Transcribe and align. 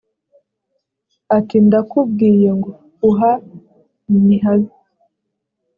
ati 1.37 1.55
ndakubwiye 1.65 2.49
ngo 2.57 2.69
uha 3.09 3.31
nihabi 4.25 4.71